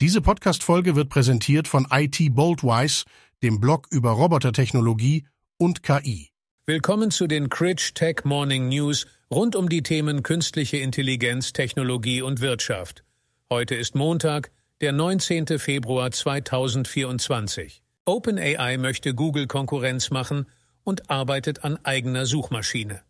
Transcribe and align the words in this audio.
Diese 0.00 0.20
Podcast-Folge 0.20 0.94
wird 0.94 1.08
präsentiert 1.08 1.66
von 1.66 1.88
IT 1.90 2.32
Boldwise, 2.32 3.04
dem 3.42 3.58
Blog 3.58 3.88
über 3.90 4.12
Robotertechnologie 4.12 5.26
und 5.56 5.82
KI. 5.82 6.30
Willkommen 6.66 7.10
zu 7.10 7.26
den 7.26 7.48
Critch 7.48 7.94
Tech 7.94 8.18
Morning 8.22 8.68
News 8.68 9.08
rund 9.28 9.56
um 9.56 9.68
die 9.68 9.82
Themen 9.82 10.22
künstliche 10.22 10.76
Intelligenz, 10.76 11.52
Technologie 11.52 12.22
und 12.22 12.40
Wirtschaft. 12.40 13.02
Heute 13.50 13.74
ist 13.74 13.96
Montag, 13.96 14.52
der 14.80 14.92
19. 14.92 15.58
Februar 15.58 16.12
2024. 16.12 17.82
OpenAI 18.04 18.76
möchte 18.78 19.16
Google 19.16 19.48
Konkurrenz 19.48 20.10
machen 20.12 20.46
und 20.84 21.10
arbeitet 21.10 21.64
an 21.64 21.76
eigener 21.84 22.24
Suchmaschine. 22.24 23.02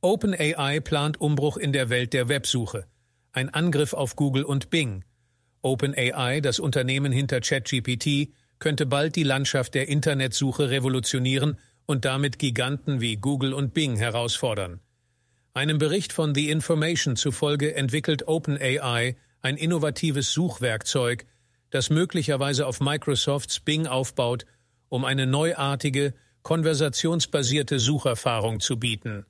OpenAI 0.00 0.80
plant 0.80 1.20
Umbruch 1.20 1.56
in 1.56 1.72
der 1.72 1.88
Welt 1.88 2.12
der 2.12 2.28
Websuche 2.28 2.88
ein 3.36 3.50
Angriff 3.50 3.92
auf 3.92 4.16
Google 4.16 4.44
und 4.44 4.70
Bing. 4.70 5.04
OpenAI, 5.60 6.40
das 6.40 6.58
Unternehmen 6.58 7.12
hinter 7.12 7.40
ChatGPT, 7.40 8.32
könnte 8.58 8.86
bald 8.86 9.14
die 9.14 9.24
Landschaft 9.24 9.74
der 9.74 9.88
Internetsuche 9.88 10.70
revolutionieren 10.70 11.58
und 11.84 12.06
damit 12.06 12.38
Giganten 12.38 13.02
wie 13.02 13.16
Google 13.16 13.52
und 13.52 13.74
Bing 13.74 13.96
herausfordern. 13.96 14.80
Einem 15.52 15.76
Bericht 15.76 16.14
von 16.14 16.34
The 16.34 16.48
Information 16.50 17.16
zufolge 17.16 17.74
entwickelt 17.74 18.26
OpenAI 18.26 19.16
ein 19.42 19.56
innovatives 19.58 20.32
Suchwerkzeug, 20.32 21.26
das 21.68 21.90
möglicherweise 21.90 22.66
auf 22.66 22.80
Microsofts 22.80 23.60
Bing 23.60 23.86
aufbaut, 23.86 24.46
um 24.88 25.04
eine 25.04 25.26
neuartige, 25.26 26.14
konversationsbasierte 26.42 27.80
Sucherfahrung 27.80 28.60
zu 28.60 28.78
bieten. 28.78 29.26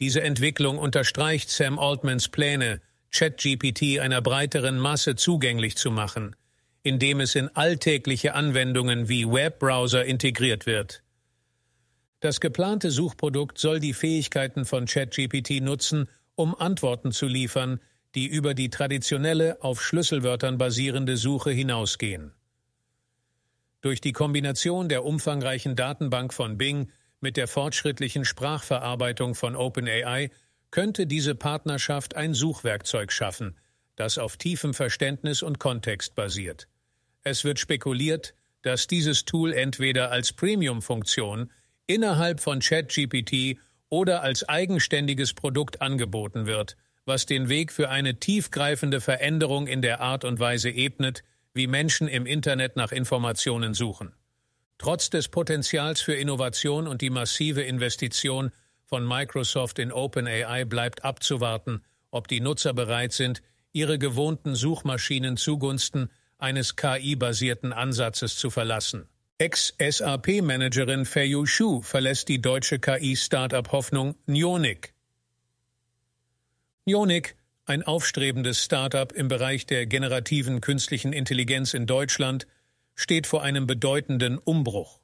Diese 0.00 0.22
Entwicklung 0.22 0.78
unterstreicht 0.78 1.50
Sam 1.50 1.78
Altmans 1.78 2.28
Pläne, 2.28 2.80
ChatGPT 3.14 4.00
einer 4.00 4.20
breiteren 4.20 4.76
Masse 4.76 5.14
zugänglich 5.14 5.76
zu 5.76 5.92
machen, 5.92 6.34
indem 6.82 7.20
es 7.20 7.36
in 7.36 7.48
alltägliche 7.54 8.34
Anwendungen 8.34 9.08
wie 9.08 9.24
Webbrowser 9.24 10.04
integriert 10.04 10.66
wird. 10.66 11.04
Das 12.18 12.40
geplante 12.40 12.90
Suchprodukt 12.90 13.58
soll 13.58 13.78
die 13.78 13.92
Fähigkeiten 13.92 14.64
von 14.64 14.86
ChatGPT 14.86 15.62
nutzen, 15.62 16.08
um 16.34 16.56
Antworten 16.56 17.12
zu 17.12 17.26
liefern, 17.26 17.78
die 18.16 18.26
über 18.26 18.52
die 18.52 18.68
traditionelle, 18.70 19.62
auf 19.62 19.80
Schlüsselwörtern 19.80 20.58
basierende 20.58 21.16
Suche 21.16 21.52
hinausgehen. 21.52 22.32
Durch 23.80 24.00
die 24.00 24.12
Kombination 24.12 24.88
der 24.88 25.04
umfangreichen 25.04 25.76
Datenbank 25.76 26.34
von 26.34 26.58
Bing 26.58 26.90
mit 27.20 27.36
der 27.36 27.46
fortschrittlichen 27.46 28.24
Sprachverarbeitung 28.24 29.36
von 29.36 29.54
OpenAI 29.54 30.30
könnte 30.74 31.06
diese 31.06 31.36
Partnerschaft 31.36 32.16
ein 32.16 32.34
Suchwerkzeug 32.34 33.12
schaffen, 33.12 33.56
das 33.94 34.18
auf 34.18 34.36
tiefem 34.36 34.74
Verständnis 34.74 35.44
und 35.44 35.60
Kontext 35.60 36.16
basiert. 36.16 36.66
Es 37.22 37.44
wird 37.44 37.60
spekuliert, 37.60 38.34
dass 38.62 38.88
dieses 38.88 39.24
Tool 39.24 39.52
entweder 39.52 40.10
als 40.10 40.32
Premium-Funktion 40.32 41.52
innerhalb 41.86 42.40
von 42.40 42.58
ChatGPT 42.58 43.56
oder 43.88 44.24
als 44.24 44.48
eigenständiges 44.48 45.32
Produkt 45.32 45.80
angeboten 45.80 46.46
wird, 46.46 46.76
was 47.04 47.24
den 47.24 47.48
Weg 47.48 47.70
für 47.70 47.88
eine 47.88 48.18
tiefgreifende 48.18 49.00
Veränderung 49.00 49.68
in 49.68 49.80
der 49.80 50.00
Art 50.00 50.24
und 50.24 50.40
Weise 50.40 50.70
ebnet, 50.70 51.22
wie 51.52 51.68
Menschen 51.68 52.08
im 52.08 52.26
Internet 52.26 52.74
nach 52.74 52.90
Informationen 52.90 53.74
suchen. 53.74 54.12
Trotz 54.78 55.08
des 55.08 55.28
Potenzials 55.28 56.00
für 56.00 56.14
Innovation 56.14 56.88
und 56.88 57.00
die 57.00 57.10
massive 57.10 57.62
Investition 57.62 58.50
von 58.94 59.08
Microsoft 59.08 59.80
in 59.80 59.90
OpenAI 59.90 60.64
bleibt 60.64 61.02
abzuwarten, 61.02 61.82
ob 62.12 62.28
die 62.28 62.38
Nutzer 62.38 62.72
bereit 62.72 63.12
sind, 63.12 63.42
ihre 63.72 63.98
gewohnten 63.98 64.54
Suchmaschinen 64.54 65.36
zugunsten 65.36 66.12
eines 66.38 66.76
KI-basierten 66.76 67.72
Ansatzes 67.72 68.36
zu 68.36 68.50
verlassen. 68.50 69.08
Ex-SAP-Managerin 69.38 71.06
Feiyu 71.06 71.44
Shu 71.44 71.82
verlässt 71.82 72.28
die 72.28 72.40
deutsche 72.40 72.78
KI-Startup-Hoffnung 72.78 74.14
Nionic. 74.26 74.94
Nionic, 76.84 77.34
ein 77.64 77.82
aufstrebendes 77.82 78.62
Startup 78.62 79.10
im 79.10 79.26
Bereich 79.26 79.66
der 79.66 79.86
generativen 79.86 80.60
künstlichen 80.60 81.12
Intelligenz 81.12 81.74
in 81.74 81.86
Deutschland, 81.86 82.46
steht 82.94 83.26
vor 83.26 83.42
einem 83.42 83.66
bedeutenden 83.66 84.38
Umbruch. 84.38 85.00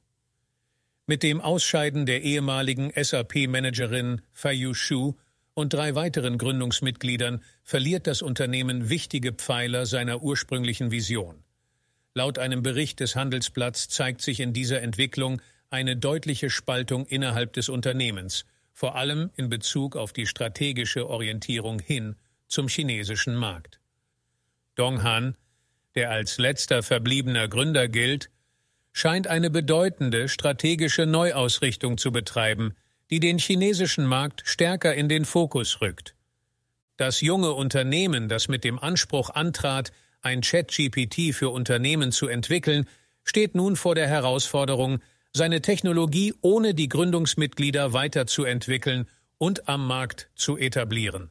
Mit 1.11 1.25
dem 1.25 1.41
Ausscheiden 1.41 2.07
der 2.07 2.23
ehemaligen 2.23 2.93
SAP-Managerin 2.95 4.21
Feiyu 4.33 4.75
Shu 4.75 5.15
und 5.55 5.73
drei 5.73 5.97
weiteren 5.97 6.39
Gründungsmitgliedern 6.39 7.43
verliert 7.65 8.07
das 8.07 8.23
Unternehmen 8.23 8.91
wichtige 8.91 9.33
Pfeiler 9.33 9.87
seiner 9.87 10.23
ursprünglichen 10.23 10.93
Vision. 10.93 11.43
Laut 12.15 12.39
einem 12.39 12.63
Bericht 12.63 13.01
des 13.01 13.17
Handelsblatts 13.17 13.89
zeigt 13.89 14.23
sich 14.23 14.39
in 14.39 14.53
dieser 14.53 14.83
Entwicklung 14.83 15.43
eine 15.69 15.97
deutliche 15.97 16.49
Spaltung 16.49 17.07
innerhalb 17.07 17.55
des 17.55 17.69
Unternehmens, 17.69 18.45
vor 18.73 18.95
allem 18.95 19.31
in 19.35 19.49
Bezug 19.49 19.97
auf 19.97 20.13
die 20.13 20.27
strategische 20.27 21.09
Orientierung 21.09 21.81
hin 21.81 22.15
zum 22.47 22.69
chinesischen 22.69 23.35
Markt. 23.35 23.81
Dong 24.77 25.03
Han, 25.03 25.37
der 25.97 26.13
als 26.13 26.39
letzter 26.39 26.85
verbliebener 26.85 27.49
Gründer 27.49 27.89
gilt, 27.89 28.31
scheint 28.93 29.27
eine 29.27 29.51
bedeutende 29.51 30.29
strategische 30.29 31.07
Neuausrichtung 31.07 31.99
zu 31.99 32.13
betreiben, 32.13 32.75
die 33.11 33.21
den 33.21 33.39
chinesischen 33.39 34.07
Markt 34.07 34.43
stärker 34.45 34.95
in 34.95 35.09
den 35.09 35.25
Fokus 35.25 35.81
rückt. 35.81 36.15
Das 36.97 37.21
junge 37.21 37.53
Unternehmen, 37.53 38.29
das 38.29 38.49
mit 38.49 38.63
dem 38.63 38.79
Anspruch 38.79 39.31
antrat, 39.31 39.93
ein 40.23 40.43
Chat-GPT 40.43 41.35
für 41.35 41.49
Unternehmen 41.49 42.13
zu 42.13 42.29
entwickeln, 42.29 42.87
steht 43.25 43.55
nun 43.55 43.77
vor 43.77 43.95
der 43.95 44.07
Herausforderung, 44.07 45.01
seine 45.33 45.63
Technologie 45.63 46.35
ohne 46.41 46.75
die 46.75 46.89
Gründungsmitglieder 46.89 47.93
weiterzuentwickeln 47.93 49.09
und 49.39 49.69
am 49.69 49.87
Markt 49.87 50.29
zu 50.35 50.59
etablieren. 50.59 51.31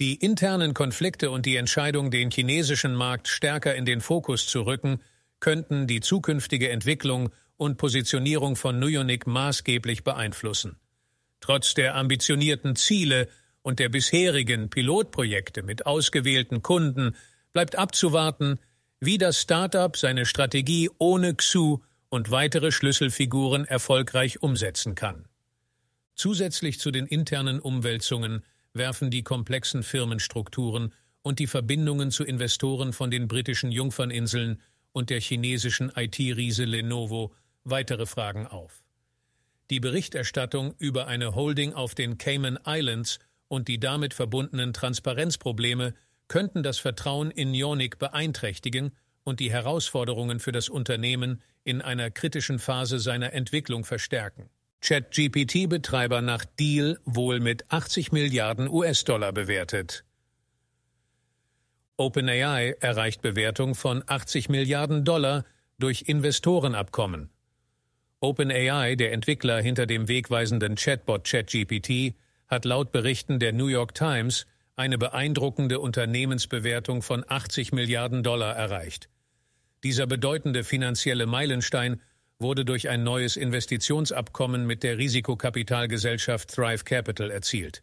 Die 0.00 0.14
internen 0.14 0.74
Konflikte 0.74 1.30
und 1.30 1.46
die 1.46 1.56
Entscheidung, 1.56 2.10
den 2.10 2.30
chinesischen 2.30 2.94
Markt 2.94 3.28
stärker 3.28 3.74
in 3.74 3.84
den 3.84 4.00
Fokus 4.00 4.46
zu 4.46 4.62
rücken, 4.62 5.00
könnten 5.42 5.88
die 5.88 6.00
zukünftige 6.00 6.70
Entwicklung 6.70 7.30
und 7.56 7.76
Positionierung 7.76 8.54
von 8.54 8.78
Nuyonik 8.78 9.26
maßgeblich 9.26 10.04
beeinflussen. 10.04 10.76
Trotz 11.40 11.74
der 11.74 11.96
ambitionierten 11.96 12.76
Ziele 12.76 13.28
und 13.60 13.80
der 13.80 13.88
bisherigen 13.88 14.70
Pilotprojekte 14.70 15.64
mit 15.64 15.84
ausgewählten 15.84 16.62
Kunden 16.62 17.16
bleibt 17.52 17.76
abzuwarten, 17.76 18.60
wie 19.00 19.18
das 19.18 19.40
Startup 19.42 19.96
seine 19.96 20.26
Strategie 20.26 20.88
ohne 20.98 21.34
Xu 21.34 21.78
und 22.08 22.30
weitere 22.30 22.70
Schlüsselfiguren 22.70 23.64
erfolgreich 23.64 24.42
umsetzen 24.42 24.94
kann. 24.94 25.24
Zusätzlich 26.14 26.78
zu 26.78 26.92
den 26.92 27.06
internen 27.06 27.58
Umwälzungen 27.58 28.44
werfen 28.74 29.10
die 29.10 29.24
komplexen 29.24 29.82
Firmenstrukturen 29.82 30.92
und 31.22 31.40
die 31.40 31.48
Verbindungen 31.48 32.12
zu 32.12 32.22
Investoren 32.22 32.92
von 32.92 33.10
den 33.10 33.26
britischen 33.26 33.72
Jungferninseln 33.72 34.60
und 34.92 35.10
der 35.10 35.20
chinesischen 35.20 35.90
IT-Riese 35.94 36.64
Lenovo 36.64 37.32
weitere 37.64 38.06
Fragen 38.06 38.46
auf. 38.46 38.82
Die 39.70 39.80
Berichterstattung 39.80 40.74
über 40.78 41.06
eine 41.06 41.34
Holding 41.34 41.72
auf 41.72 41.94
den 41.94 42.18
Cayman 42.18 42.58
Islands 42.66 43.18
und 43.48 43.68
die 43.68 43.80
damit 43.80 44.14
verbundenen 44.14 44.72
Transparenzprobleme 44.72 45.94
könnten 46.28 46.62
das 46.62 46.78
Vertrauen 46.78 47.30
in 47.30 47.54
Ionic 47.54 47.98
beeinträchtigen 47.98 48.92
und 49.24 49.40
die 49.40 49.50
Herausforderungen 49.50 50.40
für 50.40 50.52
das 50.52 50.68
Unternehmen 50.68 51.42
in 51.64 51.80
einer 51.80 52.10
kritischen 52.10 52.58
Phase 52.58 52.98
seiner 52.98 53.32
Entwicklung 53.32 53.84
verstärken. 53.84 54.50
ChatGPT-Betreiber 54.80 56.22
nach 56.22 56.44
Deal 56.44 56.98
wohl 57.04 57.38
mit 57.38 57.70
80 57.70 58.10
Milliarden 58.10 58.68
US-Dollar 58.68 59.32
bewertet. 59.32 60.04
OpenAI 61.98 62.76
erreicht 62.80 63.20
Bewertung 63.20 63.74
von 63.74 64.02
80 64.06 64.48
Milliarden 64.48 65.04
Dollar 65.04 65.44
durch 65.78 66.02
Investorenabkommen. 66.06 67.28
OpenAI, 68.20 68.96
der 68.96 69.12
Entwickler 69.12 69.60
hinter 69.60 69.84
dem 69.84 70.08
wegweisenden 70.08 70.76
Chatbot 70.76 71.24
ChatGPT, 71.24 72.14
hat 72.48 72.64
laut 72.64 72.92
Berichten 72.92 73.38
der 73.38 73.52
New 73.52 73.66
York 73.66 73.94
Times 73.94 74.46
eine 74.74 74.96
beeindruckende 74.96 75.80
Unternehmensbewertung 75.80 77.02
von 77.02 77.24
80 77.28 77.72
Milliarden 77.72 78.22
Dollar 78.22 78.56
erreicht. 78.56 79.10
Dieser 79.84 80.06
bedeutende 80.06 80.64
finanzielle 80.64 81.26
Meilenstein 81.26 82.00
wurde 82.38 82.64
durch 82.64 82.88
ein 82.88 83.02
neues 83.04 83.36
Investitionsabkommen 83.36 84.66
mit 84.66 84.82
der 84.82 84.96
Risikokapitalgesellschaft 84.96 86.54
Thrive 86.54 86.84
Capital 86.84 87.30
erzielt. 87.30 87.82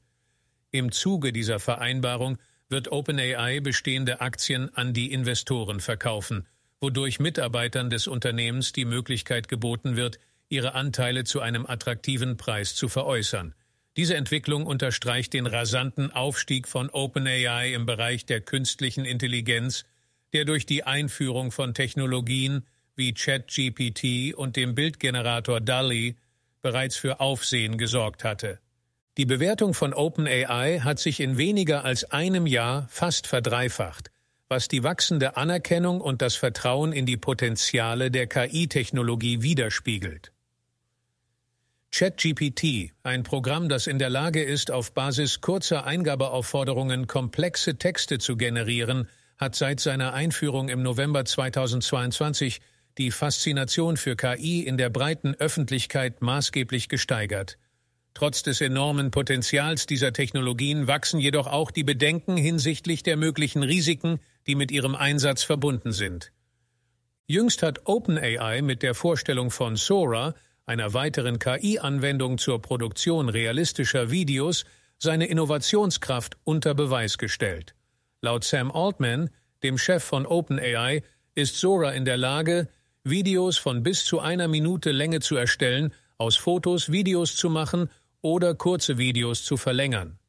Im 0.72 0.92
Zuge 0.92 1.32
dieser 1.32 1.60
Vereinbarung 1.60 2.38
wird 2.70 2.92
OpenAI 2.92 3.60
bestehende 3.60 4.22
Aktien 4.22 4.74
an 4.76 4.94
die 4.94 5.12
Investoren 5.12 5.80
verkaufen, 5.80 6.48
wodurch 6.80 7.20
Mitarbeitern 7.20 7.90
des 7.90 8.08
Unternehmens 8.08 8.72
die 8.72 8.86
Möglichkeit 8.86 9.48
geboten 9.48 9.96
wird, 9.96 10.20
ihre 10.50 10.76
Anteile 10.76 11.24
zu 11.24 11.42
einem 11.42 11.66
attraktiven 11.66 12.38
Preis 12.38 12.76
zu 12.76 12.88
veräußern. 12.88 13.54
Diese 13.98 14.16
Entwicklung 14.16 14.66
unterstreicht 14.66 15.34
den 15.34 15.46
rasanten 15.46 16.12
Aufstieg 16.12 16.68
von 16.68 16.90
OpenAI 16.90 17.74
im 17.74 17.86
Bereich 17.86 18.26
der 18.26 18.42
künstlichen 18.42 19.04
Intelligenz, 19.04 19.84
der 20.32 20.46
durch 20.46 20.66
die 20.66 20.84
Einführung 20.84 21.52
von 21.52 21.74
Technologien 21.74 22.66
wie 22.96 23.14
ChatGPT 23.14 24.36
und 24.36 24.56
dem 24.56 24.76
Bildgenerator 24.76 25.60
DALI 25.60 26.16
bereits 26.62 26.98
für 26.98 27.20
Aufsehen 27.20 27.78
gesorgt 27.78 28.24
hatte. 28.24 28.60
Die 29.20 29.26
Bewertung 29.26 29.74
von 29.74 29.94
OpenAI 29.94 30.80
hat 30.80 30.98
sich 30.98 31.20
in 31.20 31.38
weniger 31.38 31.84
als 31.84 32.10
einem 32.10 32.48
Jahr 32.48 32.88
fast 32.90 33.28
verdreifacht, 33.28 34.12
was 34.48 34.70
die 34.70 34.82
wachsende 34.82 35.36
Anerkennung 35.36 36.00
und 36.00 36.22
das 36.22 36.38
Vertrauen 36.38 36.94
in 36.94 37.06
die 37.06 37.18
Potenziale 37.18 38.12
der 38.12 38.28
KI-Technologie 38.28 39.42
widerspiegelt. 39.42 40.32
ChatGPT, 41.92 42.94
ein 43.04 43.24
Programm, 43.24 43.68
das 43.68 43.88
in 43.88 44.00
der 44.00 44.10
Lage 44.10 44.42
ist, 44.42 44.72
auf 44.72 44.94
Basis 44.94 45.42
kurzer 45.42 45.86
Eingabeaufforderungen 45.86 47.08
komplexe 47.08 47.78
Texte 47.78 48.20
zu 48.20 48.38
generieren, 48.38 49.10
hat 49.38 49.54
seit 49.54 49.82
seiner 49.82 50.14
Einführung 50.14 50.70
im 50.70 50.82
November 50.82 51.26
2022 51.26 52.62
die 52.98 53.12
Faszination 53.12 53.98
für 53.98 54.16
KI 54.16 54.62
in 54.62 54.78
der 54.78 54.90
breiten 54.90 55.36
Öffentlichkeit 55.36 56.22
maßgeblich 56.22 56.88
gesteigert. 56.88 57.58
Trotz 58.14 58.44
des 58.44 58.60
enormen 58.62 59.12
Potenzials 59.12 59.86
dieser 59.86 60.14
Technologien 60.14 60.88
wachsen 60.88 61.20
jedoch 61.20 61.48
auch 61.48 61.72
die 61.72 61.84
Bedenken 61.84 62.38
hinsichtlich 62.38 63.04
der 63.04 63.18
möglichen 63.18 63.64
Risiken, 63.64 64.20
die 64.48 64.56
mit 64.56 64.72
ihrem 64.72 64.96
Einsatz 64.96 65.44
verbunden 65.44 65.92
sind. 65.92 66.32
Jüngst 67.28 67.62
hat 67.62 67.82
OpenAI 67.86 68.62
mit 68.62 68.82
der 68.82 68.96
Vorstellung 68.96 69.52
von 69.52 69.76
Sora, 69.76 70.34
einer 70.66 70.94
weiteren 70.94 71.40
KI-Anwendung 71.40 72.38
zur 72.38 72.62
Produktion 72.62 73.30
realistischer 73.30 74.12
Videos, 74.12 74.66
seine 74.98 75.28
Innovationskraft 75.28 76.38
unter 76.44 76.74
Beweis 76.74 77.18
gestellt. 77.18 77.76
Laut 78.22 78.44
Sam 78.44 78.72
Altman, 78.72 79.30
dem 79.64 79.78
Chef 79.78 80.04
von 80.04 80.26
OpenAI, 80.26 81.04
ist 81.36 81.58
Sora 81.58 81.92
in 81.92 82.04
der 82.04 82.18
Lage, 82.18 82.68
Videos 83.04 83.58
von 83.58 83.82
bis 83.82 84.04
zu 84.06 84.20
einer 84.20 84.48
Minute 84.48 84.92
Länge 84.92 85.22
zu 85.22 85.36
erstellen, 85.36 85.94
aus 86.20 86.38
Fotos 86.38 86.92
Videos 86.92 87.36
zu 87.36 87.50
machen 87.50 87.90
oder 88.22 88.54
kurze 88.54 88.98
Videos 88.98 89.44
zu 89.44 89.58
verlängern. 89.58 90.20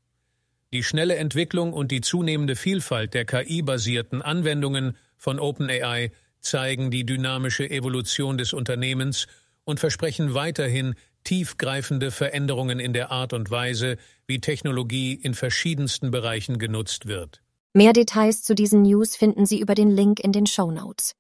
Die 0.73 0.85
schnelle 0.85 1.17
Entwicklung 1.17 1.73
und 1.73 1.91
die 1.91 2.01
zunehmende 2.01 2.55
Vielfalt 2.55 3.13
der 3.13 3.25
KI-basierten 3.25 4.23
Anwendungen 4.23 4.97
von 5.17 5.41
OpenAI 5.41 6.13
zeigen 6.41 6.91
die 6.91 7.05
dynamische 7.05 7.69
Evolution 7.69 8.39
des 8.39 8.53
Unternehmens 8.53 9.27
und 9.65 9.81
versprechen 9.81 10.33
weiterhin 10.33 10.95
tiefgreifende 11.25 12.13
Veränderungen 12.13 12.79
in 12.79 12.93
der 12.93 13.11
Art 13.11 13.33
und 13.33 13.51
Weise, 13.51 13.97
wie 14.27 14.41
Technologie 14.41 15.15
in 15.15 15.35
verschiedensten 15.35 16.13
Bereichen 16.13 16.59
genutzt 16.59 17.07
wird. 17.07 17.43
Mehr 17.75 17.93
Details 17.93 18.43
zu 18.43 18.55
diesen 18.55 18.83
News 18.83 19.17
finden 19.17 19.47
Sie 19.47 19.61
über 19.61 19.75
den 19.75 19.91
Link 19.91 20.21
in 20.21 20.33
den 20.33 20.47
Show 20.47 20.71
Notes. 20.71 21.15